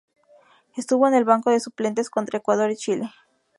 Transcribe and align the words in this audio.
Estuvo 0.75 1.07
en 1.07 1.13
el 1.13 1.25
banco 1.25 1.51
de 1.51 1.59
suplentes 1.59 2.09
contra 2.09 2.39
Ecuador 2.39 2.71
y 2.71 2.75
Chile. 2.75 3.11